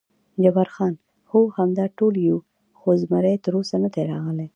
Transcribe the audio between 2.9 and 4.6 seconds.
زمري تراوسه نه دی راغلی.